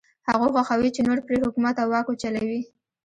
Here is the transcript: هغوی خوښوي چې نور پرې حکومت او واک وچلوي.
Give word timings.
هغوی 0.27 0.49
خوښوي 0.55 0.89
چې 0.95 1.01
نور 1.07 1.19
پرې 1.25 1.37
حکومت 1.43 1.75
او 1.79 1.87
واک 1.91 2.05
وچلوي. 2.09 2.61